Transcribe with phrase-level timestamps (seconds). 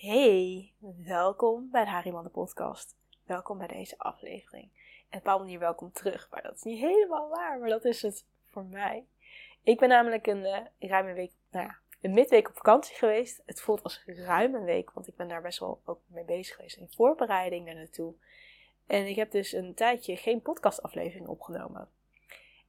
[0.00, 0.72] Hey,
[1.04, 2.96] welkom bij de Hariman podcast.
[3.24, 4.68] Welkom bij deze aflevering.
[5.08, 8.02] En op een manier welkom terug, maar dat is niet helemaal waar, maar dat is
[8.02, 9.04] het voor mij.
[9.62, 10.58] Ik ben namelijk een uh,
[10.90, 13.42] ruime week, nou ja, een midweek op vakantie geweest.
[13.46, 16.56] Het voelt als ruim een week, want ik ben daar best wel ook mee bezig
[16.56, 18.14] geweest in voorbereiding daar naartoe.
[18.86, 21.88] En ik heb dus een tijdje geen podcastaflevering opgenomen.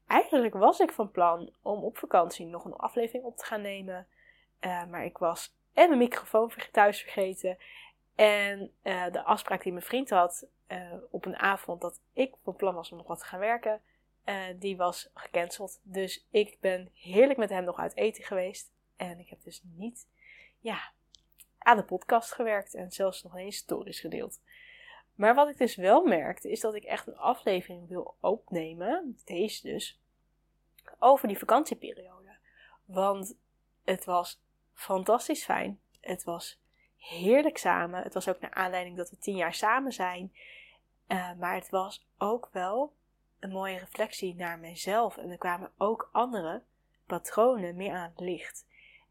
[0.07, 4.07] Eigenlijk was ik van plan om op vakantie nog een aflevering op te gaan nemen.
[4.61, 7.57] Uh, maar ik was en mijn microfoon thuis vergeten.
[8.15, 12.55] En uh, de afspraak die mijn vriend had uh, op een avond dat ik van
[12.55, 13.81] plan was om nog wat te gaan werken,
[14.25, 15.79] uh, die was gecanceld.
[15.83, 18.71] Dus ik ben heerlijk met hem nog uit eten geweest.
[18.95, 20.07] En ik heb dus niet
[20.59, 20.91] ja,
[21.57, 24.39] aan de podcast gewerkt en zelfs nog eens stories gedeeld.
[25.15, 29.61] Maar wat ik dus wel merkte, is dat ik echt een aflevering wil opnemen, deze
[29.67, 29.99] dus,
[30.99, 32.35] over die vakantieperiode.
[32.85, 33.35] Want
[33.83, 34.41] het was
[34.81, 35.79] fantastisch fijn.
[35.99, 36.59] Het was
[36.97, 38.03] heerlijk samen.
[38.03, 40.33] Het was ook naar aanleiding dat we tien jaar samen zijn.
[41.07, 42.93] Uh, maar het was ook wel
[43.39, 45.17] een mooie reflectie naar mezelf.
[45.17, 46.61] En er kwamen ook andere
[47.05, 48.65] patronen meer aan het licht.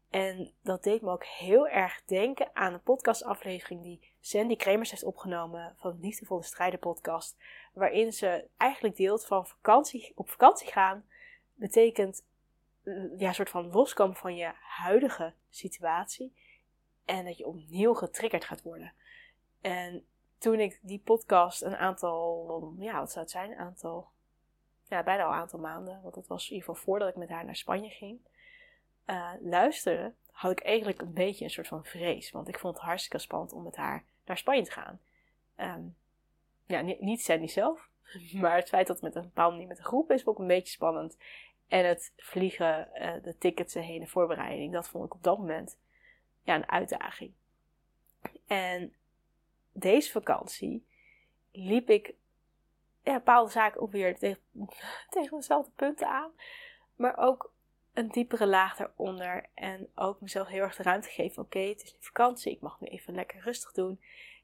[0.09, 5.03] En dat deed me ook heel erg denken aan een podcastaflevering die Sandy Kremers heeft
[5.03, 7.37] opgenomen van de Liefdevolle Strijden podcast.
[7.73, 11.05] Waarin ze eigenlijk deelt van vakantie, op vakantie gaan
[11.53, 12.23] betekent
[13.17, 16.33] ja, een soort van loskomen van je huidige situatie.
[17.05, 18.93] En dat je opnieuw getriggerd gaat worden.
[19.61, 20.05] En
[20.37, 23.51] toen ik die podcast een aantal, ja, wat zou het zijn?
[23.51, 24.07] Een aantal,
[24.87, 26.01] ja, bijna al een aantal maanden.
[26.01, 28.19] Want dat was in ieder geval voordat ik met haar naar Spanje ging.
[29.05, 32.31] Uh, luisterde, had ik eigenlijk een beetje een soort van vrees.
[32.31, 34.99] Want ik vond het hartstikke spannend om met haar naar Spanje te gaan.
[35.57, 35.95] Um,
[36.65, 37.89] ja, niet, niet Sandy zelf.
[38.41, 40.47] Maar het feit dat het met een bepaalde manier met een groep is, ik een
[40.47, 41.17] beetje spannend.
[41.71, 45.77] En het vliegen, uh, de tickets heen, de voorbereiding, dat vond ik op dat moment
[46.43, 47.33] ja, een uitdaging.
[48.47, 48.93] En
[49.71, 50.85] deze vakantie
[51.51, 52.13] liep ik
[53.03, 54.41] ja, bepaalde zaken ook weer tegen,
[55.09, 56.31] tegen dezelfde punten aan.
[56.95, 57.53] Maar ook
[57.93, 59.45] een diepere laag daaronder.
[59.53, 61.43] En ook mezelf heel erg de ruimte geven.
[61.43, 62.51] Oké, het is nu vakantie.
[62.51, 64.01] Ik mag nu even lekker rustig doen.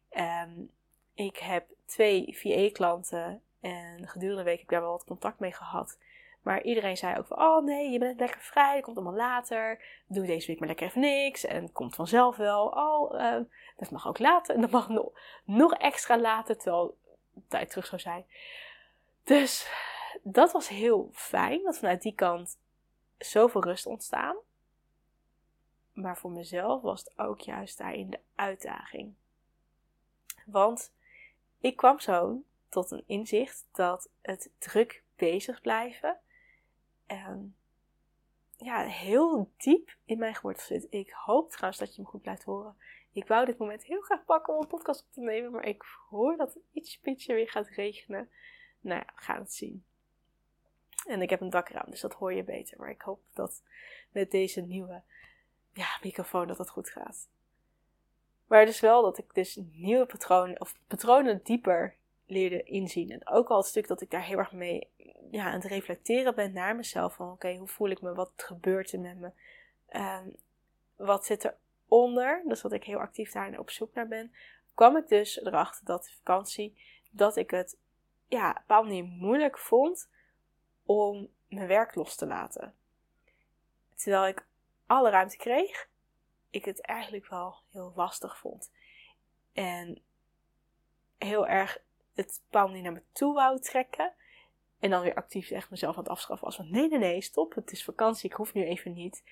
[0.10, 0.72] Um,
[1.14, 3.42] ik heb twee VA-klanten.
[3.60, 5.98] En gedurende de week heb ik daar wel wat contact mee gehad.
[6.48, 9.82] Maar iedereen zei ook van, oh nee, je bent lekker vrij, dat komt allemaal later.
[10.06, 12.68] Doe deze week maar lekker even niks en het komt vanzelf wel.
[12.68, 13.40] Oh, uh,
[13.78, 15.12] dat mag ook later en dat mag nog,
[15.44, 16.98] nog extra later, terwijl
[17.48, 18.26] tijd terug zou zijn.
[19.24, 19.72] Dus
[20.24, 22.58] dat was heel fijn, dat vanuit die kant
[23.18, 24.36] zoveel rust ontstaan.
[25.94, 29.14] Maar voor mezelf was het ook juist daarin de uitdaging.
[30.46, 30.92] Want
[31.60, 36.20] ik kwam zo tot een inzicht dat het druk bezig blijven
[37.12, 37.56] um,
[38.58, 40.88] ja, heel diep in mijn geworteld zit.
[40.90, 42.76] Ik hoop trouwens dat je me goed blijft horen.
[43.12, 45.84] Ik wou dit moment heel graag pakken om een podcast op te nemen, maar ik
[46.10, 48.30] hoor dat het iets pitje weer gaat regenen.
[48.80, 49.84] Nou ja, we gaan het zien.
[51.08, 52.80] En ik heb een dakraam, dus dat hoor je beter.
[52.80, 53.64] Maar ik hoop dat
[54.12, 55.02] met deze nieuwe
[55.74, 57.30] ja, microfoon dat dat goed gaat.
[58.48, 61.96] Maar dus wel dat ik dus nieuwe patronen, of patronen dieper
[62.26, 63.12] leerde inzien.
[63.12, 64.90] En ook al het stuk dat ik daar heel erg mee
[65.32, 67.16] ja, aan het reflecteren ben naar mezelf.
[67.16, 68.14] Van oké, hoe voel ik me?
[68.14, 69.32] Wat gebeurt er met me?
[69.92, 70.36] Um,
[70.96, 71.54] wat zit
[71.88, 72.44] eronder?
[72.46, 74.34] Dus dat ik heel actief daar op zoek naar ben.
[74.74, 76.78] Kwam ik dus erachter dat de vakantie,
[77.12, 77.78] dat ik het
[78.28, 80.10] ja, op een moeilijk vond
[80.86, 82.76] om mijn werk los te laten.
[83.96, 84.46] Terwijl ik
[84.86, 85.90] alle ruimte kreeg,
[86.50, 88.72] ik het eigenlijk wel heel lastig vond.
[89.54, 90.02] En
[91.18, 91.82] heel erg
[92.14, 94.14] het bepaalde manier naar me toe wou trekken.
[94.80, 97.56] En dan weer actief echt mezelf aan het afschaffen was van nee, nee, nee, stop.
[97.56, 99.24] Het is vakantie, ik hoef nu even niet.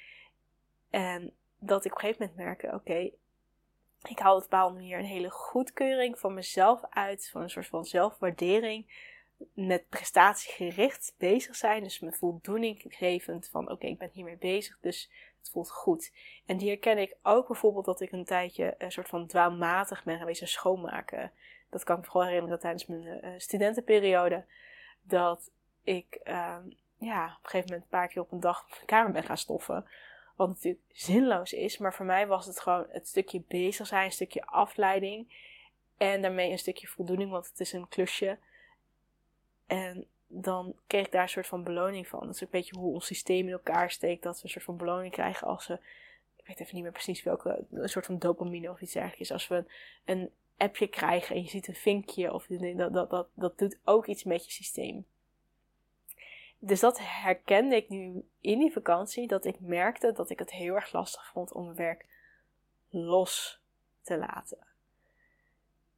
[0.90, 3.12] En dat ik op een gegeven moment merkte, oké,
[4.10, 7.30] ik haal op een bepaalde manier een hele goedkeuring van mezelf uit.
[7.32, 9.14] Van een soort van zelfwaardering.
[9.54, 11.84] Met prestatiegericht bezig zijn.
[11.84, 14.78] Dus me voldoening gevend van oké, ik ben hiermee bezig.
[14.82, 16.12] Dus het voelt goed.
[16.46, 20.18] En die herken ik ook bijvoorbeeld dat ik een tijdje een soort van dwaalmatig ben
[20.18, 21.32] geweest schoonmaken.
[21.70, 24.46] Dat kan ik me vooral herinneren tijdens mijn uh, studentenperiode
[25.08, 25.52] dat
[25.84, 29.12] ik um, ja, op een gegeven moment een paar keer op een dag de kamer
[29.12, 29.86] ben gaan stoffen.
[30.36, 34.12] Wat natuurlijk zinloos is, maar voor mij was het gewoon het stukje bezig zijn, een
[34.12, 35.44] stukje afleiding.
[35.98, 38.38] En daarmee een stukje voldoening, want het is een klusje.
[39.68, 42.20] En dan kreeg ik daar een soort van beloning van.
[42.20, 44.24] Dat is een beetje hoe ons systeem in elkaar steekt.
[44.24, 45.80] Dat we een soort van beloning krijgen als we.
[46.36, 47.66] Ik weet even niet meer precies welke.
[47.72, 49.32] Een soort van dopamine of iets dergelijks.
[49.32, 49.66] Als we een,
[50.06, 52.34] een appje krijgen en je ziet een vinkje.
[52.34, 55.06] Of dat, dat, dat, dat doet ook iets met je systeem.
[56.60, 59.28] Dus dat herkende ik nu in die vakantie.
[59.28, 62.06] Dat ik merkte dat ik het heel erg lastig vond om mijn werk
[62.90, 63.62] los
[64.02, 64.58] te laten.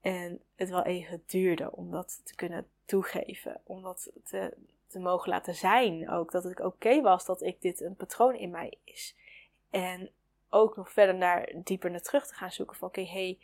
[0.01, 3.61] En het wel even duurde om dat te kunnen toegeven.
[3.63, 4.57] Om dat te,
[4.87, 6.09] te mogen laten zijn.
[6.09, 9.15] Ook dat het oké was dat ik dit een patroon in mij is.
[9.69, 10.11] En
[10.49, 13.39] ook nog verder naar dieper naar terug te gaan zoeken van oké, hey,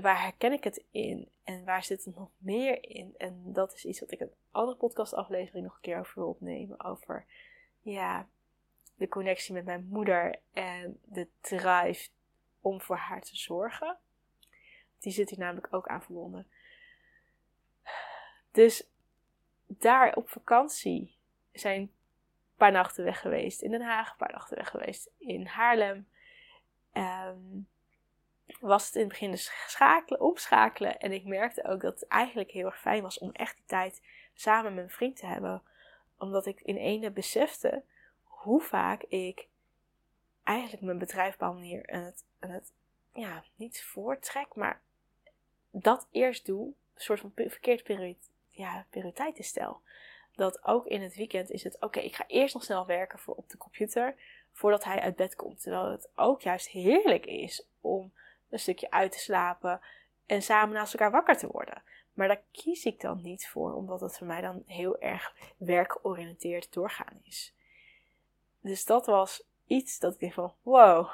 [0.00, 1.28] waar herken ik het in?
[1.44, 3.14] En waar zit het nog meer in?
[3.16, 6.84] En dat is iets wat ik een andere podcastaflevering nog een keer over wil opnemen.
[6.84, 7.26] Over
[7.80, 8.28] ja,
[8.94, 12.08] de connectie met mijn moeder en de drive
[12.60, 13.96] om voor haar te zorgen.
[14.98, 16.46] Die zit hier namelijk ook aan verbonden.
[18.50, 18.88] Dus
[19.66, 21.16] daar op vakantie
[21.52, 21.92] zijn een
[22.56, 26.08] paar nachten weg geweest in Den Haag, een paar nachten weg geweest in Haarlem.
[26.92, 27.68] Um,
[28.60, 30.98] was het in het begin dus schakelen, opschakelen.
[30.98, 34.02] En ik merkte ook dat het eigenlijk heel erg fijn was om echt die tijd
[34.34, 35.62] samen met mijn vriend te hebben.
[36.18, 37.82] Omdat ik in ene besefte
[38.22, 39.48] hoe vaak ik
[40.42, 42.72] eigenlijk mijn bedrijf op een manier en het, en het
[43.12, 44.80] ja, niet voortrek, maar
[45.70, 46.66] dat eerst doe.
[46.66, 48.84] Een soort van verkeerd prioriteit, ja,
[49.38, 49.80] stel.
[50.34, 53.34] Dat ook in het weekend is het, oké, ik ga eerst nog snel werken voor
[53.34, 54.14] op de computer
[54.52, 55.62] voordat hij uit bed komt.
[55.62, 58.12] Terwijl het ook juist heerlijk is om
[58.52, 59.80] een stukje uit te slapen
[60.26, 61.82] en samen naast elkaar wakker te worden.
[62.12, 66.72] Maar daar kies ik dan niet voor, omdat het voor mij dan heel erg werkgeoriënteerd
[66.72, 67.54] doorgaan is.
[68.60, 71.10] Dus dat was iets dat ik dacht van, wow,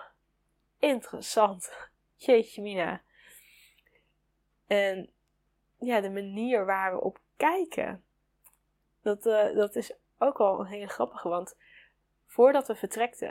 [0.79, 1.73] interessant.
[2.17, 3.03] Jeetje mina.
[4.67, 5.11] En
[5.79, 8.05] ja, de manier waar we op kijken,
[9.03, 11.29] dat, uh, dat is ook wel een hele grappige.
[11.29, 11.57] Want
[12.27, 12.75] voordat we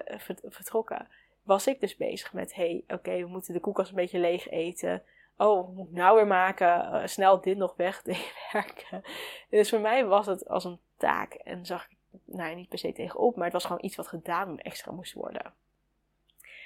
[0.03, 1.07] eh, vertrokken,
[1.47, 5.03] was ik dus bezig met: hey, oké, we moeten de koelkast een beetje leeg eten.
[5.38, 6.67] Oh, moet ik nou weer maken?
[6.67, 8.03] Uh, snel dit nog weg
[8.51, 9.03] werken.
[9.49, 12.94] Dus voor mij was het als een taak en zag ik, nou niet per se
[12.94, 15.53] tegenop, maar het was gewoon iets wat gedaan extra moest worden.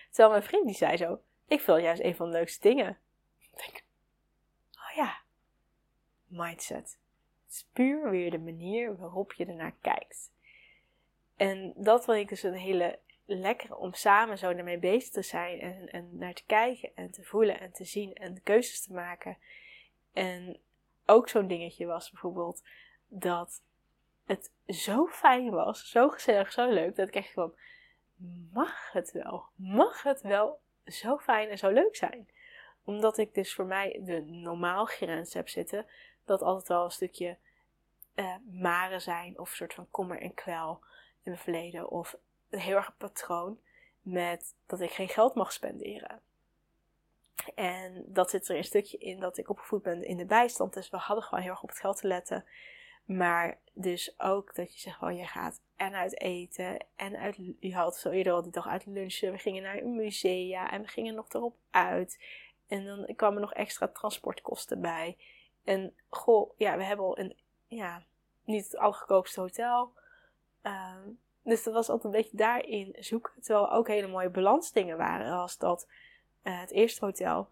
[0.10, 2.90] Terwijl mijn vriend die zei zo: Ik vind juist een van de leukste dingen.
[3.52, 3.84] Ik denk,
[4.74, 5.18] oh ja,
[6.28, 7.00] mindset.
[7.46, 10.32] Het is puur weer de manier waarop je ernaar kijkt.
[11.36, 13.00] En dat vond ik dus een hele
[13.40, 17.24] lekker om samen zo ermee bezig te zijn en, en naar te kijken en te
[17.24, 19.38] voelen en te zien en keuzes te maken.
[20.14, 20.60] En
[21.06, 22.64] ook zo'n dingetje was bijvoorbeeld
[23.08, 23.62] dat
[24.26, 27.54] het zo fijn was, zo gezellig, zo leuk, dat ik echt van,
[28.52, 29.46] mag het wel?
[29.56, 32.30] Mag het wel zo fijn en zo leuk zijn?
[32.84, 35.86] Omdat ik dus voor mij de normaal grens heb zitten,
[36.26, 37.38] dat altijd wel een stukje
[38.16, 40.80] uh, maren zijn of een soort van kommer en kwel
[41.24, 42.16] in mijn verleden of
[42.52, 43.60] een heel erg patroon
[44.02, 46.22] met dat ik geen geld mag spenderen.
[47.56, 50.74] En dat zit er een stukje in dat ik opgevoed ben in de bijstand.
[50.74, 52.46] Dus we hadden gewoon heel erg op het geld te letten.
[53.06, 56.86] Maar dus ook dat je zegt van je gaat en uit eten.
[56.96, 59.32] En uit, je had zo eerder die dag uit lunchen.
[59.32, 62.24] We gingen naar een musea en we gingen nog erop uit.
[62.68, 65.18] En dan kwamen nog extra transportkosten bij.
[65.64, 67.38] En goh, ja, we hebben al een,
[67.68, 68.04] ja,
[68.44, 69.94] niet het allergoedkoopste hotel.
[70.62, 73.34] Um, dus dat was altijd een beetje daarin zoeken.
[73.42, 75.32] Terwijl ook hele mooie balansdingen waren.
[75.32, 75.88] Als dat
[76.44, 77.50] uh, het eerste hotel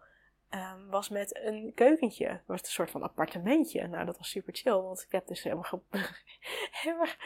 [0.50, 2.40] um, was met een keukentje.
[2.46, 3.86] Was een soort van appartementje.
[3.86, 4.72] Nou, dat was super chill.
[4.72, 5.82] Want ik heb dus helemaal,
[6.82, 7.16] heel erg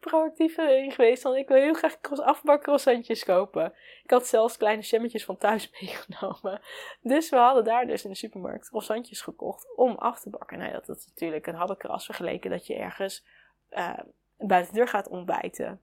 [0.00, 1.22] proactief erin geweest.
[1.22, 3.74] Want ik wil heel graag afbak croissantjes kopen.
[4.02, 6.60] Ik had zelfs kleine jammetjes van thuis meegenomen.
[7.00, 10.58] Dus we hadden daar dus in de supermarkt croissantjes gekocht om af te bakken.
[10.58, 13.24] Nou, dat is natuurlijk een habbenkras vergeleken dat je ergens
[13.70, 13.98] uh,
[14.38, 15.80] buiten de deur gaat ontbijten.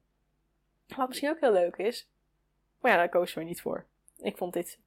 [0.96, 2.08] Wat misschien ook heel leuk is.
[2.80, 3.86] Maar ja, daar koos we niet voor.
[4.18, 4.78] Ik vond dit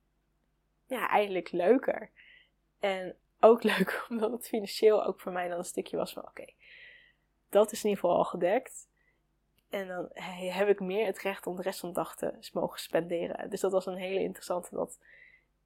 [0.87, 2.09] ja, eigenlijk leuker.
[2.79, 6.45] En ook leuk omdat het financieel ook voor mij dan een stukje was van oké,
[7.49, 8.87] dat is in ieder geval al gedekt.
[9.69, 10.09] En dan
[10.53, 13.49] heb ik meer het recht om de rest van de dag te mogen spenderen.
[13.49, 14.99] Dus dat was een hele interessante dat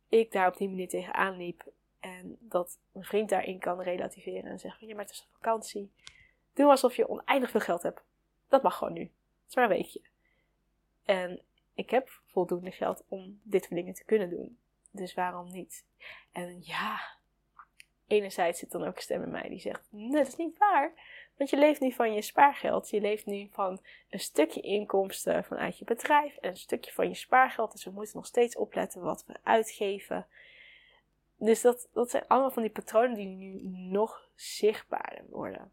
[0.07, 1.71] ik daar op die manier tegenaan liep.
[1.99, 5.91] En dat mijn vriend daarin kan relativeren en zeggen: Ja, maar het is een vakantie.
[6.53, 8.01] Doe alsof je oneindig veel geld hebt.
[8.47, 9.01] Dat mag gewoon nu.
[9.01, 10.01] Het is maar een weekje.
[11.07, 11.41] En
[11.73, 14.59] ik heb voldoende geld om dit soort dingen te kunnen doen.
[14.91, 15.85] Dus waarom niet?
[16.31, 16.99] En ja,
[18.07, 20.93] enerzijds zit dan ook een stem in mij die zegt: dat is niet waar.
[21.37, 22.89] Want je leeft nu van je spaargeld.
[22.89, 27.15] Je leeft nu van een stukje inkomsten vanuit je bedrijf en een stukje van je
[27.15, 27.71] spaargeld.
[27.71, 30.27] Dus we moeten nog steeds opletten wat we uitgeven.
[31.37, 35.71] Dus dat, dat zijn allemaal van die patronen die nu nog zichtbaarder worden.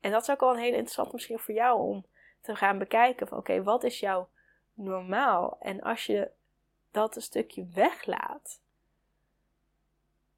[0.00, 2.06] En dat is ook wel een hele interessant misschien voor jou om
[2.42, 4.28] te gaan bekijken van oké, wat is jouw
[4.74, 5.56] normaal?
[5.60, 6.30] En als je
[6.90, 8.60] dat een stukje weglaat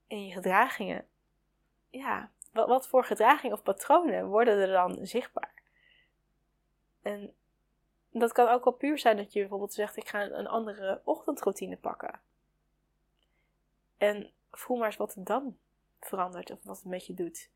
[0.07, 1.07] in je gedragingen,
[1.91, 5.63] ja, wat, wat voor gedragingen of patronen worden er dan zichtbaar?
[7.03, 7.35] En
[8.11, 11.77] dat kan ook wel puur zijn dat je bijvoorbeeld zegt: ik ga een andere ochtendroutine
[11.77, 12.21] pakken.
[13.97, 15.59] En voel maar eens wat er dan
[16.01, 17.51] verandert of wat het met je doet.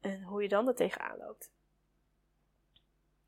[0.00, 1.50] En hoe je dan er tegenaan loopt.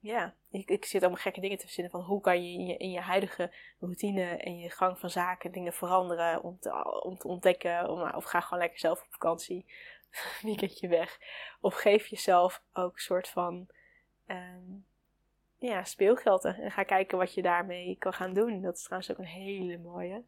[0.00, 2.76] Ja, ik, ik zit allemaal gekke dingen te verzinnen van hoe kan je in je,
[2.76, 7.28] in je huidige routine en je gang van zaken dingen veranderen om te, om te
[7.28, 7.88] ontdekken.
[8.14, 9.66] Of ga gewoon lekker zelf op vakantie,
[10.42, 11.18] weekendje weg.
[11.60, 13.68] Of geef jezelf ook een soort van
[14.26, 14.78] ehm,
[15.58, 18.62] ja, speelgeld en ga kijken wat je daarmee kan gaan doen.
[18.62, 20.24] Dat is trouwens ook een hele mooie.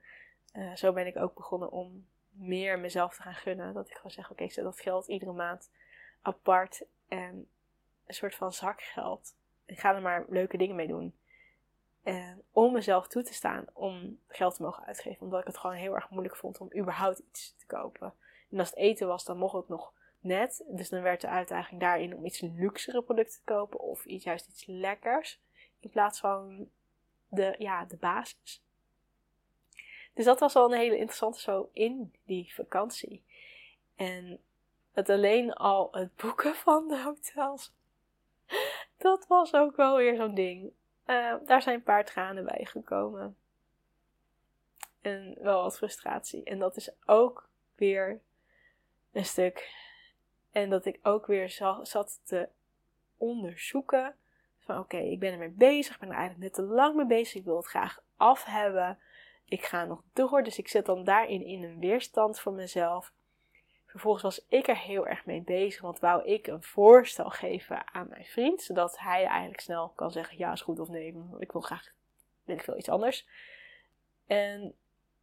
[0.54, 3.74] Uh, zo ben ik ook begonnen om meer mezelf te gaan gunnen.
[3.74, 5.70] Dat ik gewoon zeg, oké, ik zet dat geld iedere maand
[6.22, 7.48] apart en
[8.06, 9.34] een soort van zakgeld.
[9.72, 11.14] Ik ga er maar leuke dingen mee doen.
[12.02, 15.22] En om mezelf toe te staan om geld te mogen uitgeven.
[15.22, 18.14] Omdat ik het gewoon heel erg moeilijk vond om überhaupt iets te kopen.
[18.50, 20.64] En als het eten was, dan mocht het nog net.
[20.66, 23.80] Dus dan werd de uitdaging daarin om iets luxere producten te kopen.
[23.80, 25.40] Of iets, juist iets lekkers.
[25.80, 26.68] In plaats van
[27.28, 28.62] de, ja, de basis.
[30.14, 33.24] Dus dat was al een hele interessante zo in die vakantie.
[33.96, 34.40] En
[34.92, 37.72] het alleen al het boeken van de hotels.
[39.02, 40.72] Dat was ook wel weer zo'n ding.
[41.06, 43.36] Uh, daar zijn een paar tranen bij gekomen.
[45.00, 46.44] En wel wat frustratie.
[46.44, 48.20] En dat is ook weer
[49.12, 49.74] een stuk.
[50.50, 51.50] En dat ik ook weer
[51.82, 52.48] zat te
[53.16, 54.14] onderzoeken.
[54.58, 55.94] Van oké, ik ben ermee bezig.
[55.94, 57.34] Ik ben er eigenlijk net te lang mee bezig.
[57.34, 58.98] Ik wil het graag af hebben.
[59.44, 60.42] Ik ga nog door.
[60.42, 63.12] Dus ik zit dan daarin in een weerstand voor mezelf.
[63.92, 68.08] Vervolgens was ik er heel erg mee bezig, want wou ik een voorstel geven aan
[68.08, 71.60] mijn vriend, zodat hij eigenlijk snel kan zeggen ja is goed of nee, ik wil
[71.60, 71.92] graag,
[72.44, 73.26] weet ik veel, iets anders.
[74.26, 74.74] En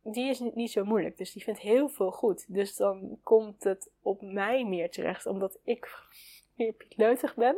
[0.03, 2.53] die is niet zo moeilijk, dus die vindt heel veel goed.
[2.53, 5.89] Dus dan komt het op mij meer terecht, omdat ik
[6.57, 7.57] meer pikleutig ben.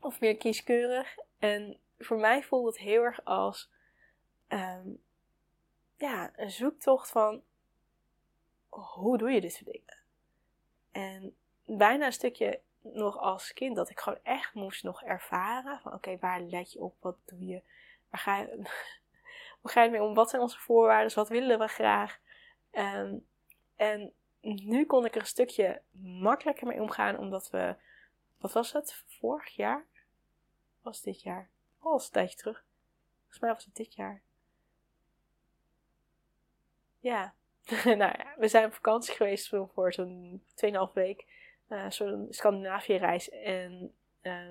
[0.00, 1.16] Of meer kieskeurig.
[1.38, 3.70] En voor mij voelt het heel erg als
[4.48, 4.88] ehm,
[5.96, 7.42] ja, een zoektocht van
[8.68, 9.98] hoe doe je dit soort dingen?
[10.90, 15.92] En bijna een stukje nog als kind dat ik gewoon echt moest nog ervaren van
[15.92, 16.96] oké, waar let je op?
[17.00, 17.62] Wat doe je?
[18.10, 18.46] Waar ga je,
[19.60, 20.14] hoe ga je mee om?
[20.14, 21.14] Wat zijn onze voorwaarden?
[21.14, 22.18] Wat willen we graag?
[22.72, 23.26] Um,
[23.76, 27.76] en nu kon ik er een stukje makkelijker mee omgaan, omdat we,
[28.38, 29.04] wat was het?
[29.06, 29.86] Vorig jaar?
[30.82, 31.50] Was dit jaar?
[31.78, 32.64] Oh, was een tijdje terug.
[33.18, 34.22] Volgens mij was het dit jaar.
[37.00, 37.34] Ja,
[37.84, 41.24] nou ja, we zijn op vakantie geweest voor zo'n 2,5 week.
[41.68, 43.30] Uh, zo'n Scandinavië-reis.
[43.30, 44.50] En uh,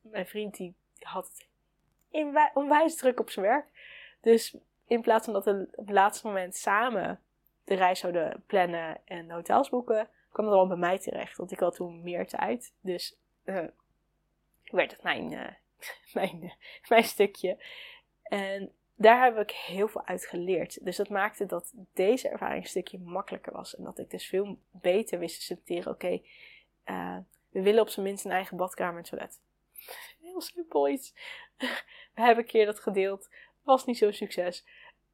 [0.00, 1.46] mijn vriend die had
[2.54, 3.66] onwijs druk op zijn werk.
[4.20, 7.20] Dus in plaats van dat we op het laatste moment samen
[7.64, 11.36] de reis zouden plannen en hotels boeken, kwam het al bij mij terecht.
[11.36, 12.74] Want ik had toen meer tijd.
[12.80, 13.64] Dus uh,
[14.64, 15.48] werd het mijn, uh,
[16.14, 16.52] mijn,
[16.88, 17.64] mijn stukje.
[18.22, 20.84] En daar heb ik heel veel uit geleerd.
[20.84, 23.76] Dus dat maakte dat deze ervaring een stukje makkelijker was.
[23.76, 25.92] En dat ik dus veel beter wist te selecteren.
[25.92, 26.20] Oké,
[26.84, 27.16] eh,
[27.50, 29.40] we willen op zijn minst een eigen badkamer en toilet.
[30.20, 31.14] Heel simpel iets.
[32.14, 33.28] we hebben een keer dat gedeeld.
[33.62, 34.66] Was niet zo'n succes.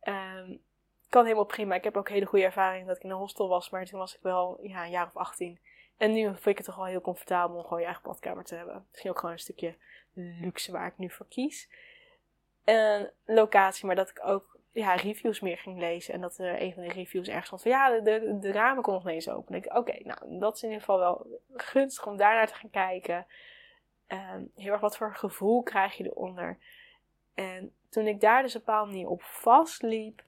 [0.03, 0.61] Um,
[1.09, 1.75] kan helemaal prima.
[1.75, 3.71] Ik heb ook hele goede ervaring dat ik in een hostel was.
[3.71, 5.59] Maar toen was ik wel ja, een jaar of 18.
[5.97, 8.55] En nu vind ik het toch wel heel comfortabel om gewoon je eigen badkamer te
[8.55, 8.87] hebben.
[8.91, 9.77] Misschien ook gewoon een stukje
[10.13, 11.69] luxe waar ik nu voor kies
[12.69, 16.15] een locatie, maar dat ik ook ja, reviews meer ging lezen.
[16.15, 18.95] En dat er een van de reviews ergens stond van ja, de, de, ramen kon
[18.95, 19.77] nog niet eens open.
[19.77, 23.27] oké, nou, dat is in ieder geval wel gunstig om daarnaar te gaan kijken.
[24.09, 26.59] Um, heel erg wat voor gevoel krijg je eronder.
[27.35, 30.23] En toen ik daar dus een bepaalde manier op vastliep.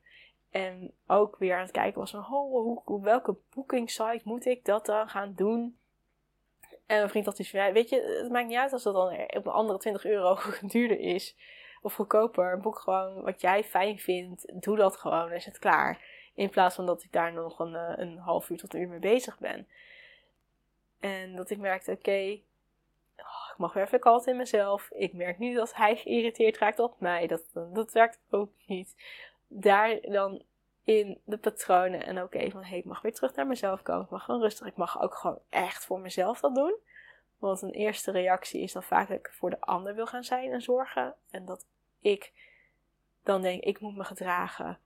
[0.50, 5.08] En ook weer aan het kijken was van, oh, welke booking moet ik dat dan
[5.08, 5.78] gaan doen?
[6.60, 9.46] En mijn vriend had van, weet je, het maakt niet uit als dat dan op
[9.46, 10.38] een andere 20 euro
[10.72, 11.36] duurder is
[11.80, 12.60] of goedkoper.
[12.60, 14.62] Boek gewoon wat jij fijn vindt.
[14.62, 16.04] Doe dat gewoon, is het klaar.
[16.34, 18.88] In plaats van dat ik daar nog een, eh, een half uur tot een uur
[18.88, 19.68] mee bezig ben.
[21.00, 22.40] En dat ik merkte, oké,
[23.16, 24.90] oh, ik mag weer even altijd in mezelf.
[24.90, 27.26] Ik merk nu dat hij geïrriteerd raakt op mij.
[27.26, 28.94] Dat, dat werkt ook niet.
[29.48, 30.42] Daar dan
[30.84, 34.04] in de patronen en ook even van, ik mag weer terug naar mezelf komen.
[34.04, 34.66] Ik mag gewoon rustig.
[34.66, 36.74] Ik mag ook gewoon echt voor mezelf dat doen.
[37.40, 40.52] Want een eerste reactie is dan vaak dat ik voor de ander wil gaan zijn
[40.52, 41.14] en zorgen.
[41.30, 41.66] En dat
[42.00, 42.32] ik
[43.22, 44.78] dan denk, ik moet me gedragen.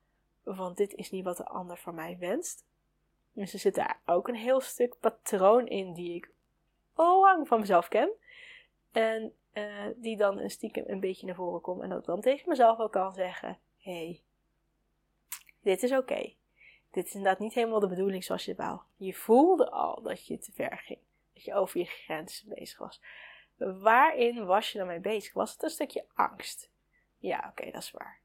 [0.42, 2.64] Want dit is niet wat de ander van mij wenst.
[3.32, 6.30] Dus er zit daar ook een heel stuk patroon in die ik
[6.94, 8.10] al lang van mezelf ken.
[8.92, 11.82] En uh, die dan een stiekem een beetje naar voren komt.
[11.82, 14.20] En dat ik dan tegen mezelf ook kan zeggen: hey,
[15.60, 16.32] dit is oké.
[16.90, 18.80] Dit is inderdaad niet helemaal de bedoeling zoals je wou.
[18.96, 20.98] Je voelde al dat je te ver ging
[21.34, 23.00] dat je over je grenzen bezig was.
[23.56, 25.32] Waarin was je dan mee bezig?
[25.32, 26.70] Was het een stukje angst?
[27.18, 28.18] Ja, oké, dat is waar.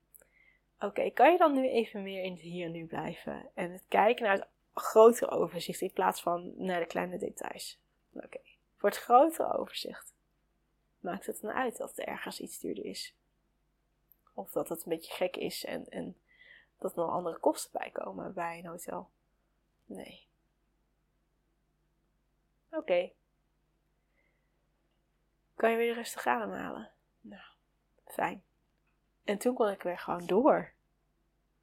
[0.80, 3.50] Oké, kan je dan nu even meer in het hier en nu blijven?
[3.54, 7.80] En het kijken naar het grotere overzicht in plaats van naar de kleine details.
[8.14, 8.40] Oké,
[8.78, 10.14] voor het grotere overzicht
[11.00, 13.16] maakt het dan uit dat er ergens iets duurder is.
[14.34, 16.18] Of dat het een beetje gek is en, en
[16.78, 19.10] dat er nog andere kosten bij komen bij een hotel.
[19.86, 20.29] Nee.
[22.72, 23.12] Oké.
[25.56, 26.92] Kan je weer rustig ademhalen?
[27.22, 27.44] Nou,
[28.06, 28.44] fijn.
[29.24, 30.72] En toen kon ik weer gewoon door.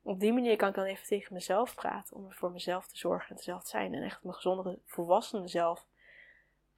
[0.02, 2.16] Op die manier kan ik dan even tegen mezelf praten.
[2.16, 3.94] Om voor mezelf te zorgen en zelf te zijn.
[3.94, 5.86] En echt mijn gezondere, volwassene zelf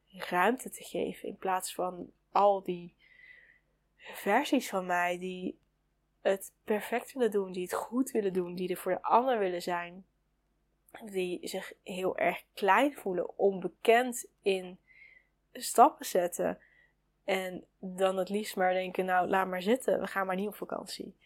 [0.09, 1.29] ruimte te geven.
[1.29, 2.95] In plaats van al die
[3.97, 5.59] versies van mij die
[6.21, 7.53] het perfect willen doen.
[7.53, 8.55] Die het goed willen doen.
[8.55, 10.07] Die er voor de ander willen zijn.
[11.05, 13.39] Die zich heel erg klein voelen.
[13.39, 14.79] Onbekend in
[15.53, 16.59] stappen zetten.
[17.25, 20.57] En dan het liefst maar denken, nou laat maar zitten, we gaan maar niet op
[20.57, 21.17] vakantie.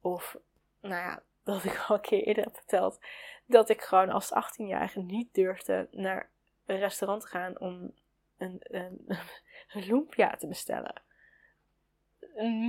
[0.00, 0.36] Of,
[0.80, 2.98] nou ja, dat ik al een keer eerder heb verteld,
[3.46, 6.30] dat ik gewoon als 18-jarige niet durfde naar
[6.66, 7.92] een restaurant te gaan om
[8.38, 9.04] een, een,
[9.72, 11.02] een te bestellen.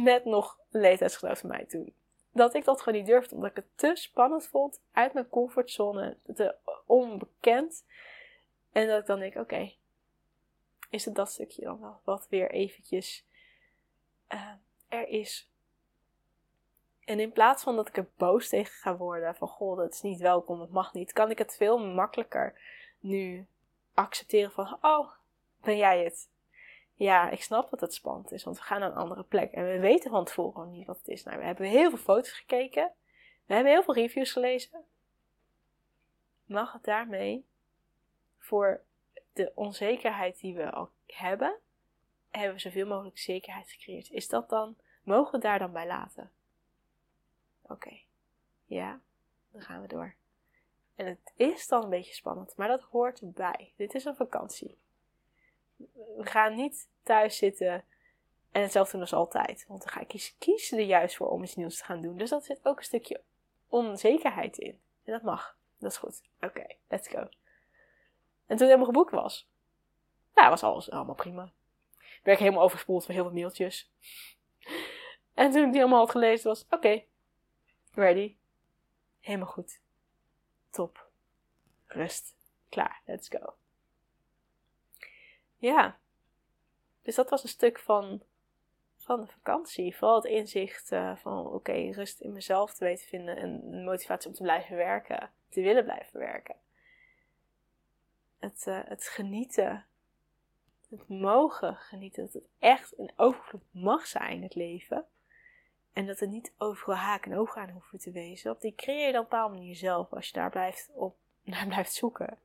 [0.03, 1.93] Net nog leeftijdsgenoot van mij toen.
[2.31, 6.17] Dat ik dat gewoon niet durfde, omdat ik het te spannend vond, uit mijn comfortzone,
[6.35, 7.85] te onbekend.
[8.71, 9.71] En dat ik dan denk, oké,
[10.89, 13.25] is het dat stukje dan wel wat weer eventjes
[14.29, 14.51] uh,
[14.87, 15.49] er is.
[17.05, 20.01] En in plaats van dat ik er boos tegen ga worden van goh, dat is
[20.01, 22.59] niet welkom, dat mag niet, kan ik het veel makkelijker
[22.99, 23.47] nu
[23.93, 25.11] accepteren van oh,
[25.61, 26.29] ben jij het?
[27.01, 29.65] Ja, ik snap dat het spannend is, want we gaan naar een andere plek en
[29.65, 31.23] we weten van tevoren niet wat het is.
[31.23, 32.91] Nou, we hebben heel veel foto's gekeken,
[33.45, 34.83] we hebben heel veel reviews gelezen.
[36.45, 37.45] Mag het daarmee
[38.37, 38.81] voor
[39.33, 41.59] de onzekerheid die we al hebben,
[42.29, 44.09] hebben we zoveel mogelijk zekerheid gecreëerd.
[44.09, 46.31] Is dat dan, mogen we daar dan bij laten?
[47.61, 47.99] Oké,
[48.65, 48.99] ja,
[49.51, 50.15] dan gaan we door.
[50.95, 53.73] En het is dan een beetje spannend, maar dat hoort erbij.
[53.75, 54.77] Dit is een vakantie.
[56.17, 57.83] We gaan niet thuis zitten
[58.51, 59.65] en hetzelfde doen als altijd.
[59.67, 62.17] Want dan ga ik kiezen er juist voor om iets nieuws te gaan doen.
[62.17, 63.21] Dus dat zit ook een stukje
[63.67, 64.79] onzekerheid in.
[65.03, 65.57] En dat mag.
[65.77, 66.21] Dat is goed.
[66.41, 67.27] Oké, let's go.
[68.47, 69.49] En toen helemaal geboekt was,
[70.35, 71.51] nou, was alles allemaal prima.
[71.97, 73.91] Ik werd helemaal overspoeld van heel veel mailtjes.
[75.33, 77.03] En toen ik die helemaal had gelezen, was oké,
[77.91, 78.35] ready.
[79.19, 79.79] Helemaal goed.
[80.69, 81.09] Top.
[81.85, 82.35] Rust.
[82.69, 83.01] Klaar.
[83.05, 83.53] Let's go.
[85.61, 85.97] Ja.
[87.01, 88.21] Dus dat was een stuk van,
[88.97, 89.95] van de vakantie.
[89.95, 94.35] Vooral het inzicht uh, van oké, rust in mezelf te weten vinden en motivatie om
[94.35, 95.29] te blijven werken.
[95.49, 96.55] Te willen blijven werken
[98.41, 99.85] het, uh, het genieten,
[100.89, 105.05] het mogen genieten, dat het echt een overvloed mag zijn, het leven.
[105.93, 108.51] En dat het niet overal haken en ogen aan hoeven te wezen.
[108.51, 111.67] Op die creëer je op een bepaalde manier zelf als je daar blijft op, naar
[111.67, 112.37] blijft zoeken.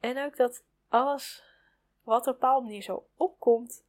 [0.00, 1.44] En ook dat alles
[2.02, 3.84] wat op een bepaalde manier zo opkomt,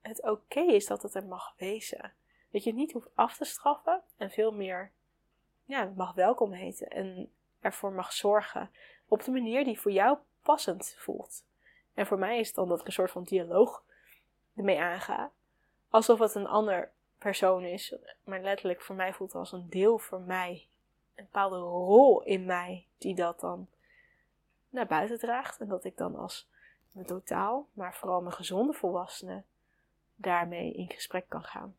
[0.00, 2.12] het oké is dat het er mag wezen.
[2.50, 4.92] Dat je het niet hoeft af te straffen en veel meer
[5.64, 8.70] ja, mag welkom heten en ervoor mag zorgen
[9.08, 11.44] op de manier die voor jou passend voelt.
[11.94, 13.82] En voor mij is het dan dat ik een soort van dialoog
[14.56, 15.30] ermee aanga.
[15.88, 17.94] Alsof het een ander persoon is.
[18.24, 20.66] Maar letterlijk voor mij voelt het als een deel voor mij.
[21.14, 23.68] Een bepaalde rol in mij die dat dan
[24.68, 25.60] naar buiten draagt.
[25.60, 26.48] En dat ik dan als
[26.92, 29.42] mijn totaal, maar vooral mijn gezonde volwassene,
[30.14, 31.76] daarmee in gesprek kan gaan.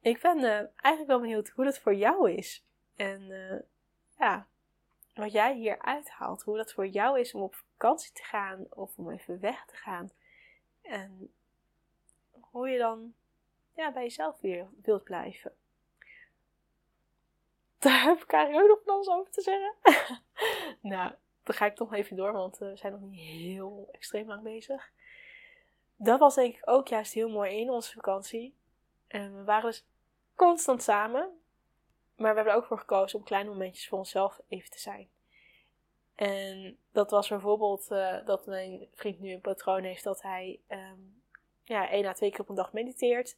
[0.00, 2.64] Ik ben uh, eigenlijk wel benieuwd hoe dat voor jou is.
[2.96, 3.60] En uh,
[4.18, 4.46] ja,
[5.14, 6.42] wat jij hier uithaalt.
[6.42, 9.76] Hoe dat voor jou is om op vakantie te gaan of om even weg te
[9.76, 10.10] gaan.
[10.82, 11.32] En
[12.40, 13.14] hoe je dan
[13.74, 15.54] ja, bij jezelf weer wilt blijven.
[17.78, 19.74] Daar heb ik eigenlijk ook nog van alles over te zeggen.
[20.80, 24.42] nou, dan ga ik toch even door, want we zijn nog niet heel extreem lang
[24.42, 24.90] bezig.
[25.96, 28.54] Dat was denk ik ook juist heel mooi in onze vakantie.
[29.06, 29.84] En we waren dus
[30.34, 31.40] constant samen.
[32.16, 35.08] Maar we hebben er ook voor gekozen om kleine momentjes voor onszelf even te zijn.
[36.14, 41.22] En dat was bijvoorbeeld uh, dat mijn vriend nu een patroon heeft dat hij um,
[41.64, 43.36] ja, één à twee keer op een dag mediteert.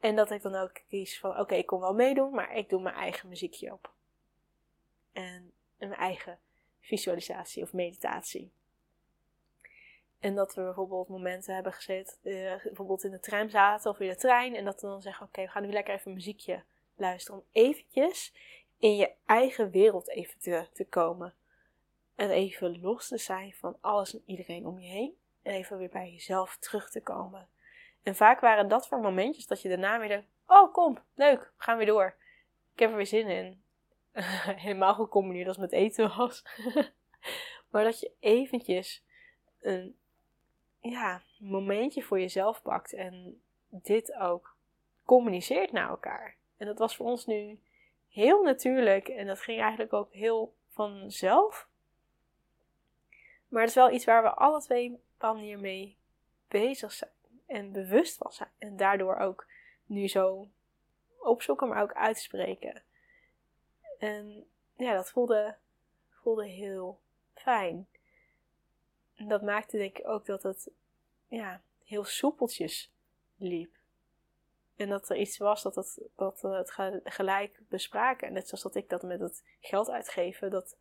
[0.00, 2.80] En dat ik dan ook kies van oké, ik kom wel meedoen, maar ik doe
[2.80, 3.92] mijn eigen muziekje op.
[5.12, 6.38] En mijn eigen
[6.80, 8.52] visualisatie of meditatie.
[10.18, 14.08] En dat we bijvoorbeeld momenten hebben gezet, uh, bijvoorbeeld in de tram zaten of in
[14.08, 14.54] de trein.
[14.54, 16.62] En dat we dan zeggen, oké, we gaan nu lekker even muziekje
[16.96, 17.40] luisteren.
[17.40, 18.34] Om eventjes
[18.78, 21.34] in je eigen wereld even te, te komen.
[22.14, 25.16] En even los te zijn van alles en iedereen om je heen.
[25.42, 27.48] En even weer bij jezelf terug te komen.
[28.02, 31.62] En vaak waren dat voor momentjes dat je daarna weer denkt: Oh, kom, leuk, we
[31.62, 32.14] gaan weer door.
[32.72, 33.62] Ik heb er weer zin in.
[34.66, 36.44] Helemaal gecombineerd als met eten was.
[37.70, 39.04] maar dat je eventjes
[39.60, 39.96] een
[40.80, 44.56] ja, momentje voor jezelf pakt en dit ook
[45.04, 46.36] communiceert naar elkaar.
[46.56, 47.60] En dat was voor ons nu
[48.08, 51.68] heel natuurlijk en dat ging eigenlijk ook heel vanzelf.
[53.48, 55.96] Maar het is wel iets waar we alle twee op een bepaalde manier mee
[56.48, 57.10] bezig zijn
[57.46, 58.50] en bewust van zijn.
[58.58, 59.46] En daardoor ook
[59.86, 60.48] nu zo
[61.18, 62.82] opzoeken, maar ook uitspreken.
[63.98, 65.56] En ja, dat voelde,
[66.10, 67.00] voelde heel
[67.34, 67.88] fijn.
[69.16, 70.70] Dat maakte denk ik ook dat het
[71.28, 72.92] ja, heel soepeltjes
[73.36, 73.76] liep.
[74.76, 76.70] En dat er iets was dat, het, dat we het
[77.04, 78.32] gelijk bespraken.
[78.32, 80.76] Net zoals dat ik dat met het geld uitgeven, dat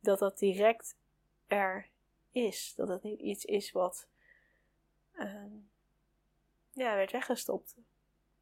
[0.00, 0.96] dat, dat direct
[1.46, 1.88] er
[2.30, 2.74] is.
[2.76, 4.08] Dat het niet iets is wat
[5.14, 5.44] uh,
[6.72, 7.76] ja, werd weggestopt.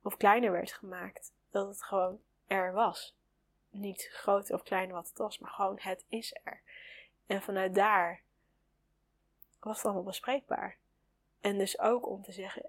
[0.03, 1.33] Of kleiner werd gemaakt.
[1.51, 3.16] Dat het gewoon er was.
[3.70, 6.61] Niet groter of kleiner wat het was, maar gewoon het is er.
[7.26, 8.22] En vanuit daar
[9.61, 10.76] was het allemaal bespreekbaar.
[11.40, 12.66] En dus ook om te zeggen,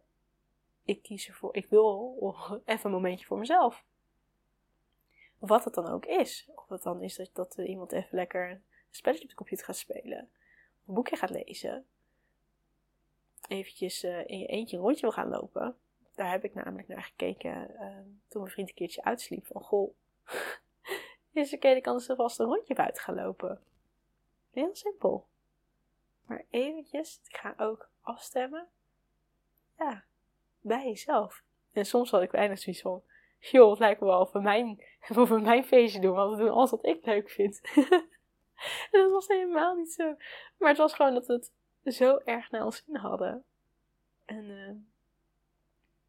[0.84, 2.18] ik kies ervoor, ik wil
[2.66, 3.84] even een momentje voor mezelf.
[5.38, 6.50] Wat het dan ook is.
[6.56, 9.78] Of het dan is dat, dat iemand even lekker een spelletje op de computer gaat
[9.78, 10.30] spelen.
[10.88, 11.86] Een boekje gaat lezen.
[13.48, 15.78] Eventjes uh, in je eentje een rondje wil gaan lopen.
[16.16, 19.46] Daar heb ik namelijk naar gekeken uh, toen mijn vriend een keertje uitsliep.
[19.46, 19.96] Van goh,
[21.48, 23.62] ik kan dus vast een rondje buiten gaan lopen.
[24.52, 25.28] Heel simpel.
[26.26, 28.68] Maar eventjes, ik ga ook afstemmen.
[29.78, 30.04] Ja,
[30.62, 31.44] bij jezelf.
[31.72, 33.04] En soms had ik weinig zoiets van,
[33.40, 36.72] joh, het lijkt me wel voor mijn, voor mijn feestje doen, want we doen alles
[36.72, 37.62] wat ik leuk vind.
[38.92, 40.16] en dat was helemaal niet zo.
[40.58, 41.52] Maar het was gewoon dat we het
[41.96, 43.44] zo erg naar ons zin hadden.
[44.26, 44.76] En uh,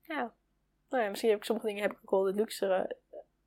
[0.03, 0.35] ja,
[0.89, 2.97] nou ja, misschien heb ik sommige dingen heb ik ook de luxere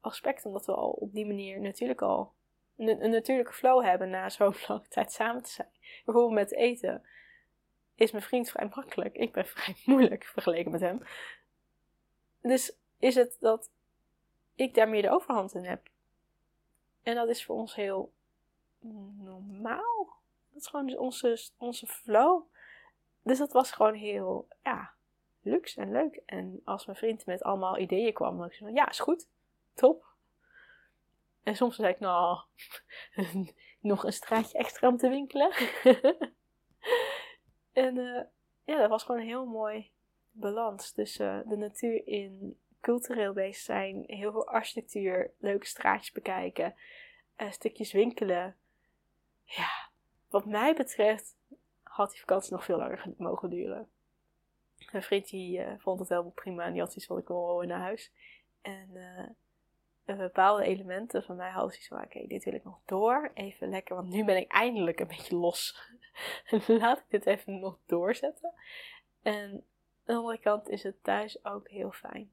[0.03, 2.33] aspect, omdat we al op die manier natuurlijk al
[2.77, 5.69] een, een natuurlijke flow hebben na zo'n lange tijd samen te zijn.
[6.05, 7.03] Bijvoorbeeld met eten
[7.95, 9.15] is mijn vriend vrij makkelijk.
[9.15, 11.01] Ik ben vrij moeilijk vergeleken met hem.
[12.41, 13.69] Dus is het dat
[14.55, 15.89] ik daar meer de overhand in heb.
[17.03, 18.13] En dat is voor ons heel
[19.17, 20.21] normaal.
[20.51, 22.43] Dat is gewoon onze, onze flow.
[23.21, 24.93] Dus dat was gewoon heel, ja,
[25.41, 26.21] luxe en leuk.
[26.25, 29.27] En als mijn vriend met allemaal ideeën kwam, dan ik zei ja, is goed.
[29.73, 30.05] Top.
[31.43, 32.39] En soms zei ik, nou,
[33.79, 35.51] nog een straatje extra om te winkelen.
[37.73, 38.21] En uh,
[38.63, 39.91] ja, dat was gewoon een heel mooi
[40.31, 46.75] balans tussen de natuur in cultureel bezig zijn, heel veel architectuur, leuke straatjes bekijken,
[47.37, 48.55] uh, stukjes winkelen.
[49.43, 49.89] Ja,
[50.29, 51.35] wat mij betreft
[51.83, 53.89] had die vakantie nog veel langer mogen duren.
[54.91, 57.61] Mijn vriend die, uh, vond het helemaal prima en die had zoiets van ik wil
[57.61, 58.11] naar huis.
[58.61, 58.89] En
[60.05, 63.31] bepaalde elementen van mij hadden zoiets van oké, dit wil ik nog door.
[63.33, 65.91] Even lekker, want nu ben ik eindelijk een beetje los
[66.67, 68.53] laat ik dit even nog doorzetten.
[69.21, 69.61] En aan
[70.03, 72.31] de andere kant is het thuis ook heel fijn.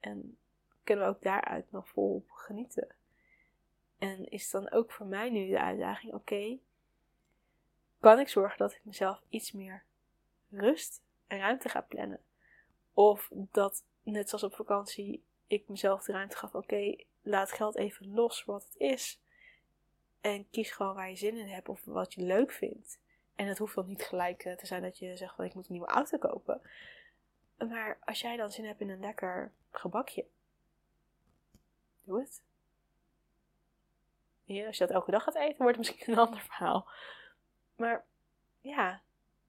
[0.00, 0.38] En
[0.84, 2.94] kunnen we ook daaruit nog volop genieten.
[3.98, 6.58] En is dan ook voor mij nu de uitdaging: oké,
[8.00, 9.84] kan ik zorgen dat ik mezelf iets meer
[10.50, 12.20] rust en ruimte ga plannen?
[12.92, 18.14] Of dat, net zoals op vakantie, ik mezelf de ruimte gaf: oké, laat geld even
[18.14, 19.20] los wat het is.
[20.20, 22.98] En kies gewoon waar je zin in hebt of wat je leuk vindt.
[23.34, 25.66] En het hoeft dan niet gelijk eh, te zijn dat je zegt van ik moet
[25.66, 26.60] een nieuwe auto kopen.
[27.68, 30.26] Maar als jij dan zin hebt in een lekker gebakje,
[32.02, 32.42] doe het.
[34.66, 36.88] Als je dat elke dag gaat eten, wordt het misschien een ander verhaal.
[37.76, 38.04] Maar
[38.60, 39.02] ja,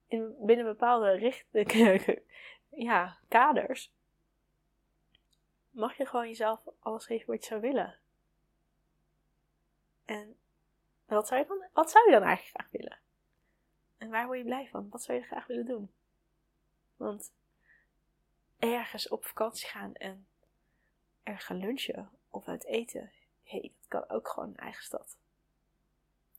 [0.08, 1.46] in, binnen bepaalde richt
[2.70, 3.92] ja, kaders
[5.72, 8.00] mag je gewoon jezelf alles geven wat je zou willen.
[10.06, 10.38] En
[11.06, 13.00] wat zou je dan, wat zou je dan eigenlijk graag willen?
[13.98, 14.90] En waar word je blij van?
[14.90, 15.92] Wat zou je graag willen doen?
[16.96, 17.32] Want
[18.60, 20.28] ergens op vakantie gaan en
[21.24, 23.12] er gaan lunchen of uit eten,
[23.44, 25.18] hey, dat kan ook gewoon een eigen stad.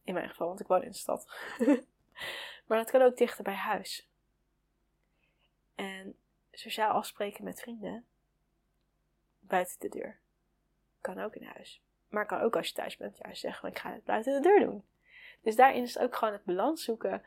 [0.05, 1.27] In mijn geval, want ik woon in de stad.
[2.67, 4.09] maar dat kan ook dichter bij huis.
[5.75, 6.19] En
[6.53, 8.07] sociaal afspreken met vrienden
[9.53, 10.19] buiten de deur.
[11.01, 11.83] Kan ook in huis.
[12.09, 14.61] Maar kan ook als je thuis bent juist zeggen: ik ga het buiten de deur
[14.61, 14.85] doen.
[15.41, 17.23] Dus daarin is het ook gewoon het balans zoeken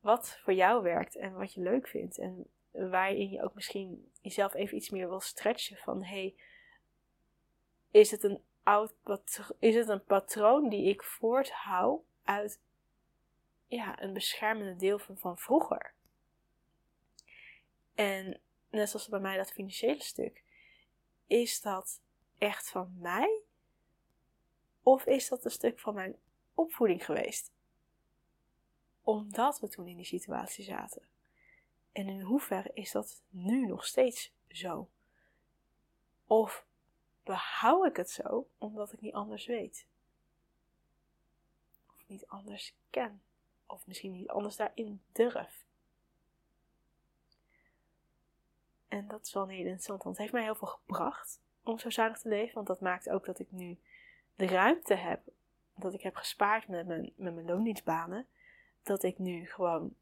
[0.00, 2.18] wat voor jou werkt en wat je leuk vindt.
[2.18, 6.34] En waarin je ook misschien jezelf even iets meer wil stretchen van hey,
[7.90, 8.94] is het een oud
[9.58, 12.60] is het een patroon die ik voorthoud uit
[13.66, 15.92] ja, een beschermende deel van, van vroeger.
[17.94, 20.43] En net zoals bij mij dat financiële stuk,
[21.26, 22.00] is dat
[22.38, 23.40] echt van mij?
[24.82, 26.16] Of is dat een stuk van mijn
[26.54, 27.52] opvoeding geweest?
[29.02, 31.02] Omdat we toen in die situatie zaten.
[31.92, 34.88] En in hoeverre is dat nu nog steeds zo?
[36.26, 36.66] Of
[37.22, 39.86] behoud ik het zo omdat ik niet anders weet?
[41.86, 43.22] Of niet anders ken?
[43.66, 45.63] Of misschien niet anders daarin durf?
[48.94, 51.90] En dat is wel heel interessant, want het heeft mij heel veel gebracht om zo
[51.90, 52.54] zuinig te leven.
[52.54, 53.78] Want dat maakt ook dat ik nu
[54.34, 55.20] de ruimte heb,
[55.76, 58.26] dat ik heb gespaard met mijn, met mijn loondienstbanen,
[58.82, 59.94] dat ik nu gewoon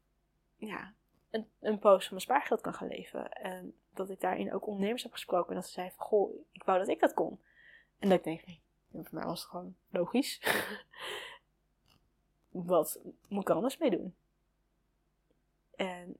[0.55, 0.93] ja,
[1.29, 3.31] een, een poos van mijn spaargeld kan gaan leven.
[3.31, 6.63] En dat ik daarin ook ondernemers heb gesproken en dat ze zeiden van, goh, ik
[6.63, 7.41] wou dat ik dat kon.
[7.99, 8.41] En dat ik denk,
[8.91, 10.41] voor mij was het gewoon logisch.
[12.49, 14.15] Wat moet ik er anders mee doen?
[15.75, 16.17] En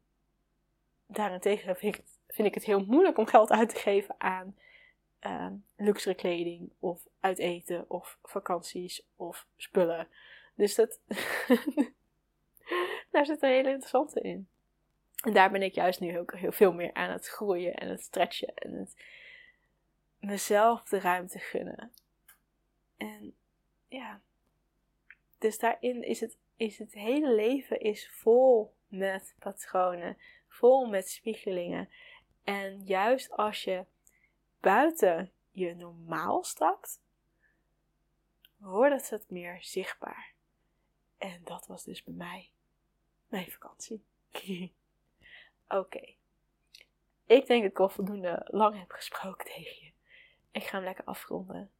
[1.05, 4.56] daarentegen vind ik, het, vind ik het heel moeilijk om geld uit te geven aan
[5.22, 10.08] uh, luxere kleding of uit eten of vakanties of spullen.
[10.56, 11.00] Dus dat,
[13.12, 14.48] daar zit een hele interessante in.
[15.24, 18.02] En daar ben ik juist nu ook heel veel meer aan het groeien en het
[18.02, 18.89] stretchen en
[20.19, 21.91] mezelf de ruimte gunnen.
[22.98, 23.36] En
[23.88, 24.22] ja,
[25.38, 30.17] dus daarin is het, is het hele leven is vol met patronen,
[30.48, 31.89] vol met spiegelingen.
[32.43, 33.86] En juist als je
[34.60, 37.01] buiten je normaal stapt,
[38.58, 40.34] wordt het meer zichtbaar.
[41.17, 42.49] En dat was dus bij mij
[43.27, 44.03] mijn vakantie.
[45.67, 46.13] Oké.
[47.25, 49.91] Ik denk dat ik al voldoende lang heb gesproken tegen je.
[50.51, 51.71] Ik ga hem lekker afronden.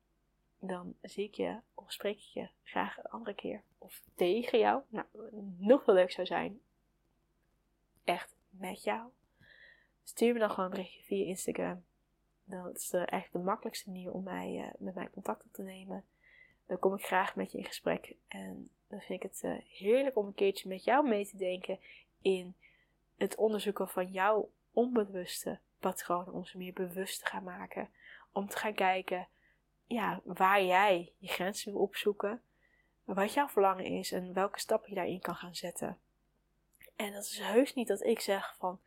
[0.60, 3.63] Dan zie ik je of spreek ik je graag een andere keer.
[3.78, 4.82] Of tegen jou.
[4.88, 5.06] Nou,
[5.58, 6.62] nog wel leuk zou zijn.
[8.04, 9.10] Echt met jou.
[10.04, 11.84] Stuur me dan gewoon een berichtje via Instagram.
[12.44, 16.04] Dat is echt de makkelijkste manier om mij, uh, met mij contact op te nemen.
[16.66, 18.16] Dan kom ik graag met je in gesprek.
[18.28, 21.80] En dan vind ik het uh, heerlijk om een keertje met jou mee te denken
[22.22, 22.56] in
[23.18, 26.34] het onderzoeken van jouw onbewuste patronen.
[26.34, 27.89] Om ze meer bewust te gaan maken.
[28.32, 29.28] Om te gaan kijken
[29.86, 32.42] ja, waar jij je grenzen wil opzoeken.
[33.04, 35.98] Wat jouw verlangen is en welke stappen je daarin kan gaan zetten.
[36.96, 38.80] En dat is heus niet dat ik zeg van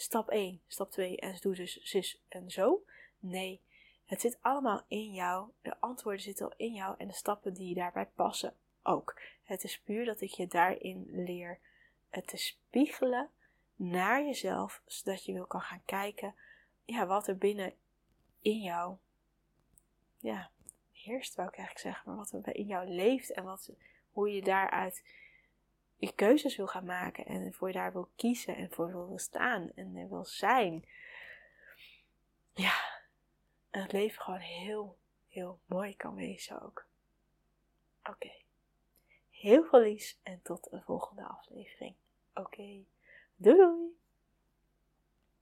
[0.00, 2.84] stap 1, stap 2 en doe dus zus en zo.
[3.18, 3.60] Nee,
[4.04, 5.48] het zit allemaal in jou.
[5.62, 9.20] De antwoorden zitten al in jou en de stappen die daarbij passen ook.
[9.44, 11.58] Het is puur dat ik je daarin leer
[12.24, 13.30] te spiegelen
[13.76, 16.34] naar jezelf, zodat je wil kan gaan kijken
[16.94, 17.72] ja, wat er binnen
[18.40, 18.96] in jou
[20.18, 20.50] ja,
[20.92, 23.72] heerst, wou ik eigenlijk zeggen, maar wat er in jou leeft en wat,
[24.10, 25.04] hoe je daaruit
[25.98, 29.70] je keuzes wil gaan maken en voor je daar wil kiezen en voor wil staan
[29.74, 30.84] en wil zijn.
[32.54, 32.74] Ja,
[33.70, 36.86] het leven gewoon heel, heel mooi kan wezen ook.
[38.04, 38.32] Oké.
[39.30, 41.94] Heel veel liefs en tot een volgende aflevering.
[42.34, 42.84] Oké.
[43.36, 43.97] Doei doei!